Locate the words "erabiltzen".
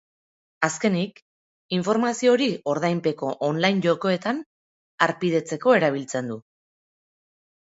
5.83-6.33